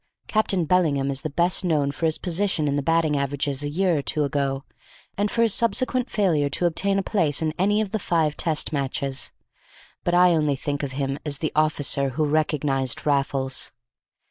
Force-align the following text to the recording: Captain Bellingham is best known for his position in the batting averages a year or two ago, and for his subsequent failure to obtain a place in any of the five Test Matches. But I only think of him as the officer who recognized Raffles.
Captain 0.25 0.65
Bellingham 0.65 1.11
is 1.11 1.21
best 1.21 1.63
known 1.63 1.91
for 1.91 2.07
his 2.07 2.17
position 2.17 2.67
in 2.67 2.75
the 2.75 2.81
batting 2.81 3.15
averages 3.15 3.61
a 3.61 3.69
year 3.69 3.99
or 3.99 4.01
two 4.01 4.23
ago, 4.23 4.63
and 5.15 5.29
for 5.29 5.43
his 5.43 5.53
subsequent 5.53 6.09
failure 6.09 6.49
to 6.49 6.65
obtain 6.65 6.97
a 6.97 7.03
place 7.03 7.39
in 7.43 7.53
any 7.59 7.81
of 7.81 7.91
the 7.91 7.99
five 7.99 8.35
Test 8.35 8.73
Matches. 8.73 9.29
But 10.03 10.15
I 10.15 10.31
only 10.33 10.55
think 10.55 10.81
of 10.81 10.93
him 10.93 11.19
as 11.23 11.37
the 11.37 11.51
officer 11.55 12.09
who 12.17 12.25
recognized 12.25 13.05
Raffles. 13.05 13.71